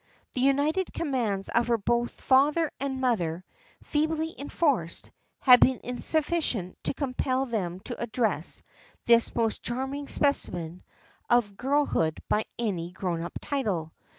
[0.33, 3.45] The united commands of both father and mother
[3.83, 8.63] (feebly enforced) had been insufficient to compel them to address
[9.05, 10.81] this most charming specimen
[11.29, 13.93] of girlhood by any grown up title.